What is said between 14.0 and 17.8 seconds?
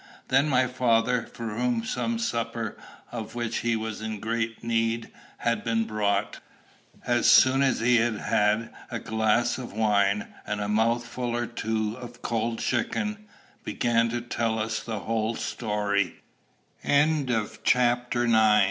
to tell us the whole story. CHAPTER X. WAGTAIL